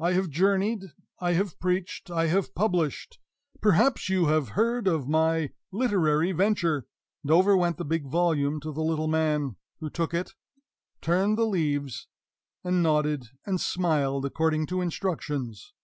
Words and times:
I 0.00 0.14
have 0.14 0.30
journeyed, 0.30 0.92
I 1.20 1.34
have 1.34 1.60
preached, 1.60 2.10
I 2.10 2.28
have 2.28 2.54
published 2.54 3.18
perhaps 3.60 4.08
you 4.08 4.28
have 4.28 4.48
heard 4.56 4.88
of 4.88 5.08
my 5.10 5.50
literary 5.70 6.32
venture" 6.32 6.86
and 7.22 7.30
over 7.30 7.54
went 7.54 7.76
the 7.76 7.84
big 7.84 8.06
volume 8.06 8.60
to 8.60 8.72
the 8.72 8.80
little 8.82 9.08
man, 9.08 9.56
who 9.80 9.90
took 9.90 10.14
it, 10.14 10.32
turned 11.02 11.36
the 11.36 11.44
leaves, 11.44 12.08
and 12.64 12.82
nodded 12.82 13.28
and 13.44 13.60
smiled, 13.60 14.24
according 14.24 14.68
to 14.68 14.80
instructions. 14.80 15.74